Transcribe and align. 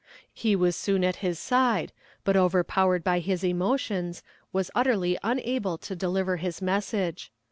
He 0.33 0.55
was 0.55 0.75
soon 0.75 1.03
at 1.03 1.17
his 1.17 1.37
side, 1.37 1.91
but 2.23 2.35
overpowered 2.35 3.03
by 3.03 3.19
his 3.19 3.43
emotions, 3.43 4.23
was 4.51 4.71
utterly 4.73 5.19
unable 5.21 5.77
to 5.77 5.95
deliver 5.95 6.37
his 6.37 6.59
message. 6.59 7.31